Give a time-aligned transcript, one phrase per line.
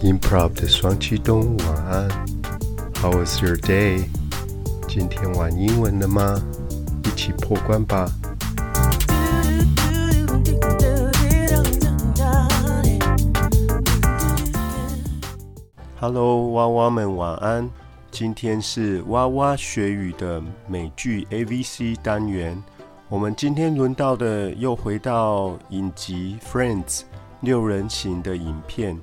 [0.00, 2.08] Improv 的双栖动物晚安
[3.02, 4.04] ，How was your day？
[4.86, 6.40] 今天玩英文了吗？
[7.04, 8.08] 一起破关吧
[15.98, 17.68] ！Hello，娃娃们晚安。
[18.12, 22.62] 今天是娃娃学语的美剧 AVC 单元。
[23.08, 27.00] 我们今天轮到的又回到影集 Friends
[27.40, 28.96] 六人行的影片。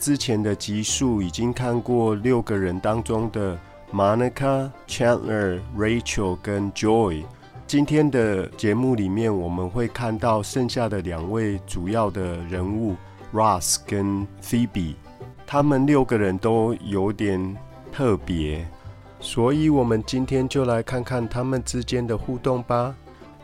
[0.00, 3.56] 之前的集数已经看过六个人当中的
[3.92, 7.22] Monica、Chandler、Rachel 跟 Joy。
[7.66, 12.96] 今天的节目里面，我们会看到剩下的两位主要的人物
[13.30, 14.94] Ross 跟 Phoebe。
[15.46, 17.54] 他们六个人都有点
[17.92, 18.66] 特别，
[19.20, 22.94] 所以我们今天就来看看他们之间的互动吧。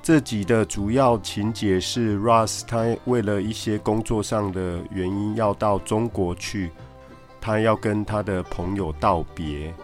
[0.07, 6.71] 这集的主要情节是 Russ，他为了一些工作上的原因要到中国去，
[7.41, 9.75] 他要跟他的朋友道别。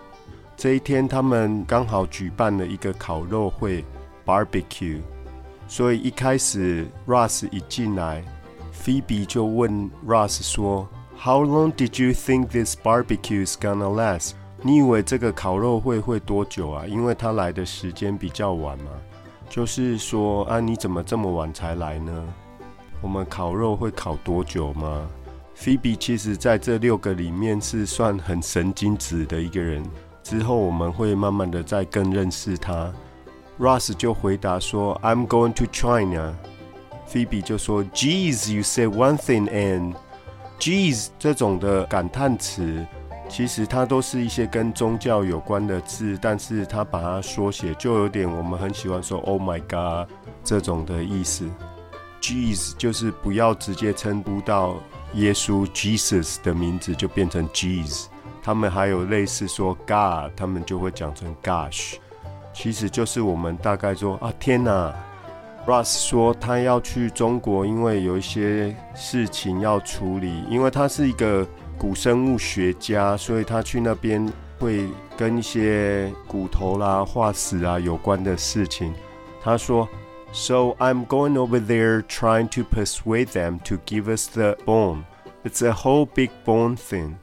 [0.57, 3.85] 这一天，他们刚好举办了一个烤肉会
[4.25, 5.01] （barbecue），
[5.67, 8.25] 所以一开始 Russ 一进来
[8.73, 16.87] ，Phoebe 就问 Russ 说：“How long did you think this barbecue is gonna last？” 你以为这个烤肉会会多久啊？
[16.87, 18.93] 因为他来的时间比较晚嘛。
[19.53, 22.25] 就是说啊，你怎么这么晚才来呢？
[23.03, 25.07] 我们烤肉会烤多久吗？
[25.55, 29.85] 菲比其实在这六个里面是算很神经质的一个人。
[30.23, 32.91] 之后我们会慢慢的再更认识他。
[33.59, 36.35] Russ 就回答说：“I'm going to China。”
[37.05, 39.95] 菲比就说：“Geez, you said one thing and
[40.59, 42.87] geez 这种的感叹词。”
[43.35, 50.07] 其实它都是一些跟宗教有关的字，但是它把它缩写，就有点我们很喜欢说 “Oh my God”
[50.45, 51.49] 这种的意思。
[52.21, 54.75] Jesus 就是不要直接称呼到
[55.15, 58.05] 耶稣 Jesus 的名字，就变成 Jesus。
[58.43, 61.95] 他们还有类似说 God，他们就会讲成 Gosh。
[62.53, 64.95] 其实就是我们大概说啊，天哪
[65.67, 71.49] ！Russ 说他要去中国，因为有一些事情要处理，因为他是一个。
[71.83, 74.25] 古生物学家，所以他去那边
[74.61, 78.95] 会跟一些骨头啦、化石啊有关的事情。
[79.43, 79.89] 他说
[80.33, 85.03] ：“So I'm going over there trying to persuade them to give us the bone.
[85.43, 87.15] It's a whole big bone thing.”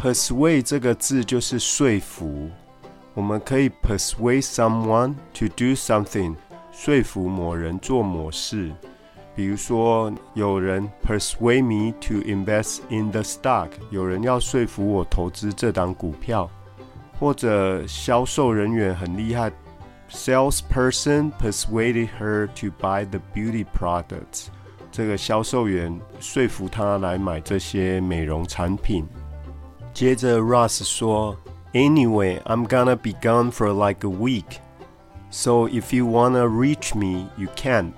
[0.00, 2.48] Persuade 这个字就是说服。
[3.14, 6.36] 我们可以 persuade someone to do something，
[6.70, 8.70] 说服某人做某事。
[9.35, 16.49] 比如说，有人 persuade me to invest in the stock，有人要说服我投资这档股票，
[17.17, 19.51] 或者销售人员很厉害，
[20.11, 24.47] salesperson persuaded her to buy the beauty products，
[24.91, 29.07] 这个销售员说服他来买这些美容产品。
[29.93, 31.37] 接着 Russ 说，
[31.73, 37.93] Anyway，I'm gonna be gone for like a week，so if you wanna reach me，you can't。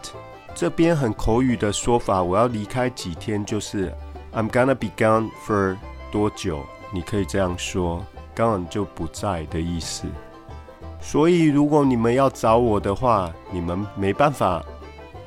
[0.59, 3.95] 这边很口语的说法，我要离开几天，就是
[4.35, 5.77] I'm gonna be gone for
[6.11, 6.65] 多久？
[6.93, 8.05] 你可以这样说
[8.35, 10.09] ，gone 就不在的意思。
[11.01, 14.61] 所以如果你们要找我的话，你们没办法。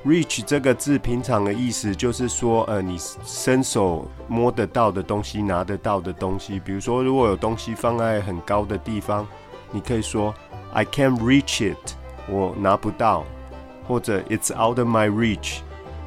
[0.05, 6.59] Reach 这个字平常的意思就是说，呃，你伸手摸得到的东西，拿得到的东西。
[6.59, 9.25] 比如说，如果有东西放在很高的地方，
[9.71, 10.35] 你可以说
[10.73, 11.93] I can't reach it，
[12.29, 13.23] 我拿不到。
[13.91, 15.57] 或者 It's out of my reach，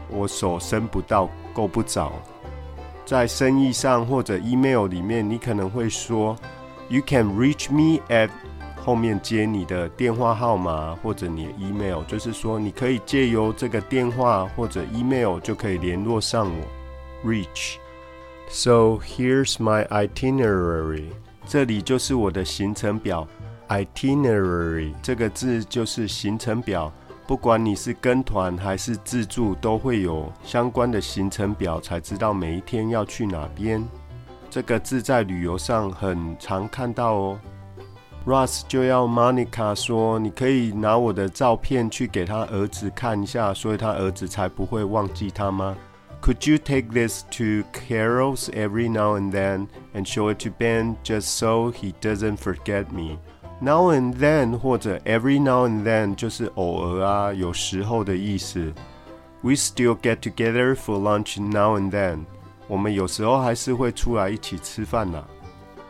[0.09, 2.13] 我手伸不到，够不着。
[3.05, 6.35] 在生意上或者 email 里面，你可能会说
[6.89, 8.31] You can reach me at
[8.83, 17.31] 后面接你的电话号码或者你的 email，就是说你可以借由这个电话或者 email 就可以联络上我。
[17.31, 17.75] Reach。
[18.49, 21.11] So here's my itinerary，
[21.47, 23.29] 这里就是我的行程表。
[23.69, 26.91] Itinerary 这个字就是行程表。
[27.27, 33.83] 不管你是跟团还是自助，都会有相关的行程表，才知道每一天要去哪边。
[34.51, 37.41] 这个字在旅游上很常看到哦。
[38.27, 45.77] Russ 就要 Monica 说：“你可以拿我的照片去给他儿子看一下，所以他儿子才不会忘记他吗
[46.23, 51.23] ？”Could you take this to Carol's every now and then and show it to Ben just
[51.23, 53.19] so he doesn't forget me?
[53.65, 58.71] Now and then 或者 every now and then 就是偶尔啊，有时候的意思。
[59.41, 62.27] We still get together for lunch now and then。
[62.69, 65.25] 我们有时候还是会出来一起吃饭呐。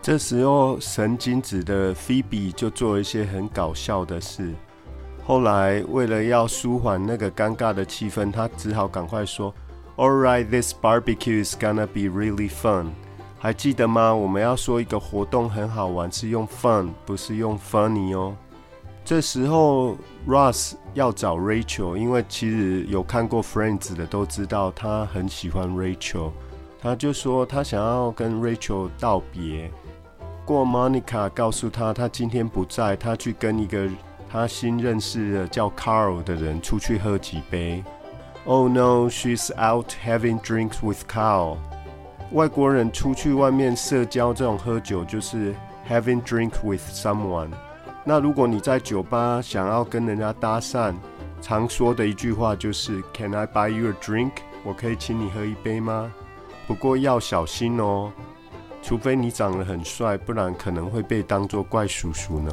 [0.00, 4.54] 这时候神经质的 Phoebe 就做一些很搞笑的事。
[5.24, 9.52] 后来为了要舒缓那个尴尬的气氛，他只好赶快说
[9.96, 12.90] ：“All right, this barbecue is gonna be really fun。”
[13.44, 14.14] 还记得吗？
[14.14, 18.34] 我们要说一个活动很好玩，是用 fun，不是用 funny 哦。
[19.04, 26.30] 这时候 Ross 要找 Rachel，因为其实有看过 Friends 的都知道他很喜欢 Rachel，
[26.80, 29.70] 他就说他想要跟 Rachel 道别。
[30.46, 33.86] 过 Monica 告诉他，他今天不在，他去跟一个
[34.30, 37.84] 他新认识的叫 Carl 的人出去喝几杯。
[38.46, 41.58] Oh no, she's out having drinks with Carl.
[42.34, 45.54] 外国人出去外面社交，这种喝酒就是
[45.88, 47.50] having drink with someone。
[48.02, 50.92] 那如果你在酒吧想要跟人家搭讪，
[51.40, 54.32] 常说的一句话就是 Can I buy you a drink？
[54.64, 56.12] 我可以请你喝一杯吗？
[56.66, 58.10] 不过要小心哦，
[58.82, 62.52] 除非你长得很帅，不然可能会被当作怪叔叔呢。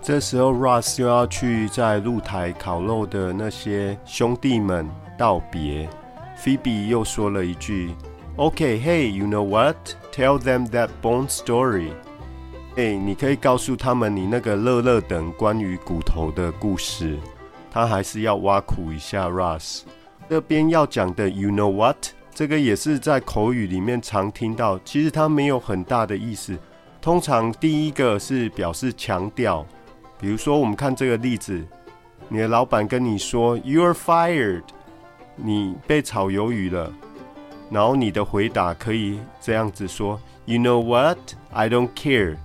[0.00, 4.88] 这时候，Russ 又要去在露台烤肉的那些兄弟们
[5.18, 5.88] 道别
[6.38, 7.96] ，Phoebe 又说了一句。
[8.38, 9.94] Okay, hey, you know what?
[10.10, 11.92] Tell them that bone story.
[12.76, 17.18] 哎，你可以告诉他们你那个乐乐等关于骨头的故事。
[17.70, 19.82] 他还是要挖苦一下 Russ。
[20.30, 21.96] 这边要讲的 you know what？
[22.34, 26.58] 这个也是在口语里面常听到，其实它没有很大的意思。
[27.02, 29.66] 通常第一个是表示强调，
[30.18, 31.62] 比如说我们看这个例子，
[32.30, 34.62] 你的老板跟你说 you're fired，
[35.36, 36.90] 你被炒鱿鱼了。
[37.72, 41.18] 然后你的回答可以这样子说：“You know what?
[41.50, 42.36] I don't care。”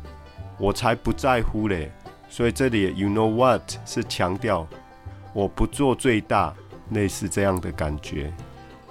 [0.58, 1.92] 我才不在乎嘞。
[2.30, 4.66] 所以这里 “You know what” 是强调
[5.34, 6.54] 我不做最大，
[6.92, 8.34] 类似这样的感觉。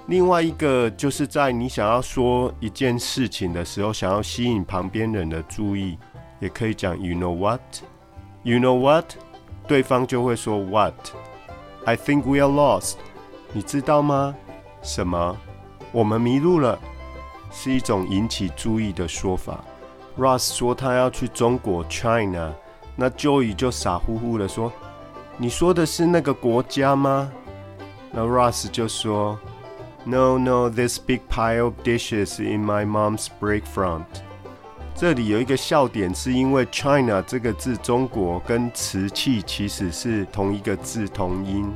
[0.05, 5.97] 另外一个就是在你想要说一件事情的时候，想要吸引旁边人的注意，
[6.39, 7.61] 也可以讲 “You know what?
[8.43, 9.05] You know what?”
[9.67, 10.93] 对方就会说 “What?
[11.85, 12.95] I think we are lost。”
[13.53, 14.35] 你知道吗？
[14.83, 15.35] 什么？
[15.91, 16.77] 我们迷路了，
[17.51, 19.63] 是一种引起注意的说法。
[20.17, 22.53] Russ 说他要去中国 China，
[22.95, 24.71] 那 Joey 就傻乎乎的说
[25.37, 27.31] ：“你说的是那个国家吗？”
[28.11, 29.39] 那 Russ 就说
[30.03, 34.05] ：“No, no, this big pile of dishes in my mom's break front。”
[34.95, 41.71] 这里有一个笑点，是因为 China 这个字，中国跟瓷器其实是同一个字同音。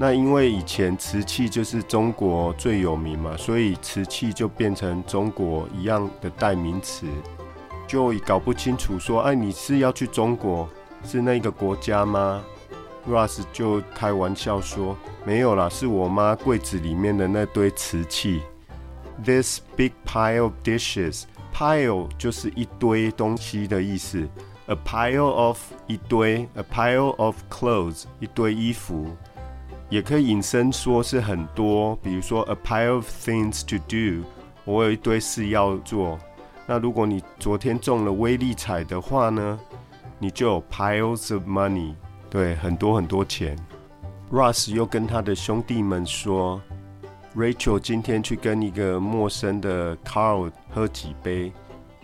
[0.00, 7.04] 那因为以前瓷器就是中国最有名嘛，所以瓷器就变成中国一样的代名词。
[7.88, 10.68] 就搞不清楚说，哎，你是要去中国，
[11.02, 12.40] 是那个国家吗
[13.08, 18.42] ？Russ 就开玩笑说，没有啦，是我妈柜子里面的那堆瓷器。
[19.24, 24.28] This big pile of dishes，pile 就是一堆东西的意思。
[24.66, 29.06] A pile of 一堆，a pile of clothes 一堆衣服。
[29.88, 34.26] 也可以引申说是很多，比如说 a pile of things to do，
[34.64, 36.18] 我有一堆事要做。
[36.66, 39.58] 那如果你昨天中了威力彩的话呢，
[40.18, 41.94] 你就有 piles of money，
[42.28, 43.56] 对，很多很多钱。
[44.30, 46.60] Russ 又跟他的兄弟们说
[47.34, 51.50] ，Rachel 今天去跟一个陌生的 Carl 喝几杯。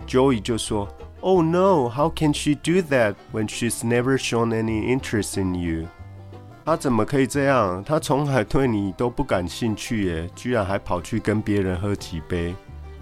[0.06, 0.88] Joey 就说
[1.20, 5.86] ，Oh no，how can she do that when she's never shown any interest in you？
[6.64, 7.84] 他怎么可以这样？
[7.84, 12.54] 他从来对你都不感兴趣耶，居然还跑去跟别人喝几杯。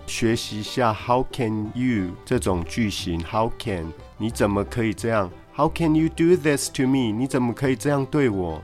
[0.04, 7.12] 学习一下 How can you 这种句型？How can 你怎么可以这样？How can you do this to me？
[7.12, 8.60] 你怎么可以这样对我？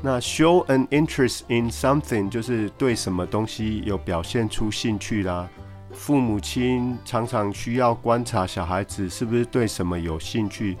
[0.00, 5.48] 那 show an interest in something 就是对什么东西有表现出兴趣啦。
[5.92, 10.78] 父母亲常常需要观察小孩子是不是对什么有兴趣。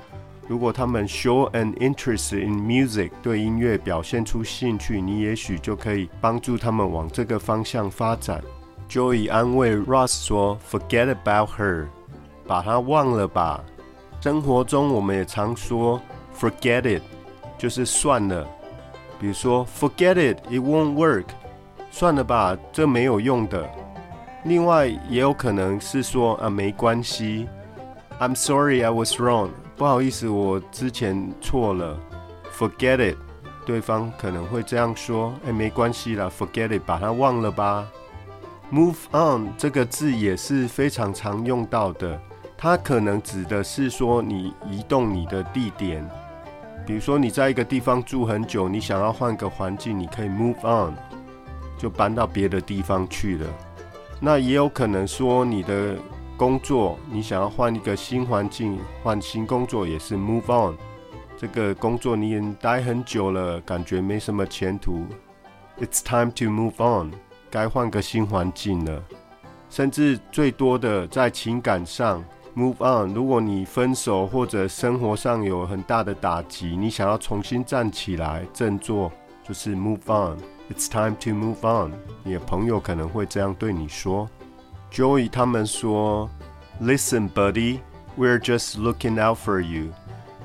[0.48, 8.42] 如果他们 show an interest in music，对音乐表现出兴趣，你也许就可以帮助他们往这个方向发展。
[8.88, 11.86] Joey 安慰 Ross 说：“Forget about her，
[12.46, 13.64] 把她忘了吧。”
[14.20, 16.00] 生活中我们也常说
[16.38, 17.02] “forget it”，
[17.56, 18.46] 就是算了。
[19.18, 21.26] 比如说 “forget it，it won't work”，
[21.90, 23.68] 算了吧，这没有用的。
[24.44, 27.48] 另外也有可能是说啊，没关系
[28.20, 29.50] ，“I'm sorry I was wrong”。
[29.76, 31.98] 不好意思，我之前错了
[32.56, 33.16] ，forget it。
[33.64, 37.86] 对方可能会这样说：“哎，没关系啦，forget it，把它忘了吧。”
[38.72, 42.20] Move on 这个字也是非常常用到的，
[42.56, 46.08] 它可能指的是说你移动你的地点，
[46.86, 50.94] 比如说你在一个地方住很久，你想要换个环境，你可以 move on，
[51.76, 53.46] 就搬到别的地方去了。
[54.20, 55.96] 那也有可能说你的。
[56.42, 60.76] 工作，你想要换一个新环境，换新工作也是 move on。
[61.36, 65.06] 这个工作你也待很久了，感觉没什么前途
[65.78, 67.12] ，it's time to move on，
[67.48, 69.00] 该换个新环境了。
[69.70, 72.24] 甚至最多的在情感上
[72.56, 73.14] move on。
[73.14, 79.12] 如果你分手或者生活上有很大的打击，你想要重新站起来振作，
[79.44, 80.36] 就是 move on。
[80.74, 81.92] It's time to move on。
[82.24, 84.28] 你的朋友可能会这样对你说。
[84.92, 86.28] Joey 他们说
[86.78, 87.78] ：“Listen, buddy,
[88.18, 89.90] we're just looking out for you。”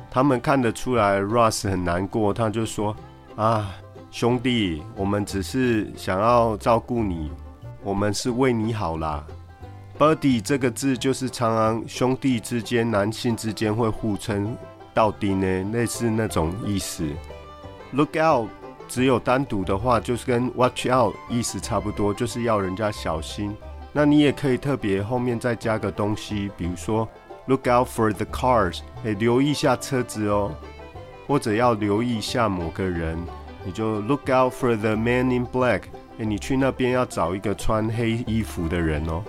[0.09, 2.95] 他们看得出来 Ross 很难过，他就说
[3.35, 3.69] ：“啊，
[4.09, 7.29] 兄弟，我们只是想要照顾你，
[7.83, 9.21] 我们是为你好啦。”
[9.99, 14.55] Buddy 这个字就是常常兄弟之间、男性之间会互称
[14.93, 17.05] 到底呢，类似那种意思。
[17.91, 18.47] Look out，
[18.87, 23.53] 只有单独的话就是跟 Watch out 意思差不多，就是要人家小心。
[23.97, 27.09] 那你也可以特别后面再加个东西，比如说
[27.47, 30.51] look out for the cars，哎，留意一下车子哦，
[31.25, 33.17] 或者要留意一下某个人，
[33.65, 35.81] 你就 look out for the man in black，
[36.19, 39.23] 哎，你去那边要找一个穿黑衣服的人哦。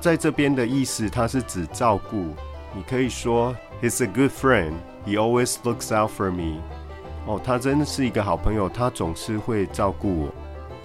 [0.00, 2.28] 在这边的意思，它是指照顾，
[2.74, 6.62] 你可以说 he's a good friend，he always looks out for me。
[7.26, 10.34] 哦，他真的是一个好朋友，他总是会照顾我。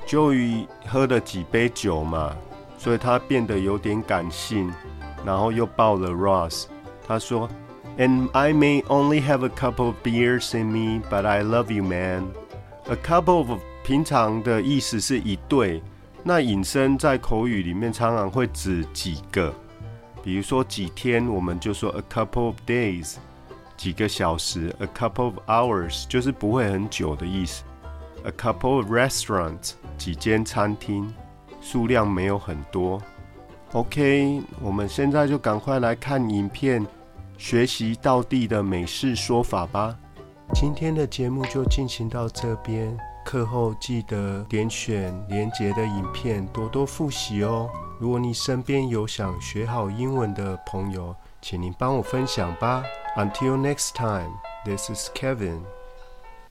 [0.05, 2.35] 就于喝了几杯酒嘛。
[2.83, 4.69] 所以他变得有点感性，
[5.25, 6.65] 然后又抱了 Ross。
[7.07, 7.47] 他说
[7.97, 12.25] ：“And I may only have a couple of beers in me, but I love you, man.
[12.87, 15.81] A couple of 平常的意思是一对，
[16.23, 19.53] 那引申在口语里面常常会指几个，
[20.21, 23.15] 比如说几天，我们就说 a couple of days，
[23.77, 27.63] 几个小时；a couple of hours 就是不会很久的意思
[28.25, 31.09] ；a couple of restaurants 几间餐厅。”
[31.63, 33.01] 数量没有很多。
[33.71, 36.85] OK，我们现在就赶快来看影片，
[37.37, 39.97] 学习道地的美式说法吧。
[40.53, 47.67] 今天的节目就进行到这边，课后记得点选连结的影片，多多复习哦。
[47.99, 52.83] 如果你身边有想学好英文的朋友，请您帮我分享吧。
[53.15, 54.31] Until next time,
[54.65, 55.61] this is Kevin.